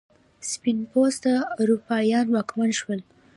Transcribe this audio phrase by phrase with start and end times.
[0.51, 1.31] سپین پوسته
[1.61, 2.99] اروپایان واکمن شول.